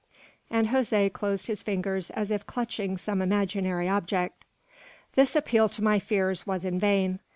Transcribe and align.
And 0.49 0.69
Jose 0.69 1.11
closed 1.11 1.45
his 1.45 1.61
fingers 1.61 2.09
as 2.09 2.31
if 2.31 2.47
clutching 2.47 2.97
some 2.97 3.21
imaginary 3.21 3.87
object. 3.87 4.45
This 5.13 5.35
appeal 5.35 5.69
to 5.69 5.83
my 5.83 5.99
fears 5.99 6.47
was 6.47 6.65
in 6.65 6.79
vain. 6.79 7.19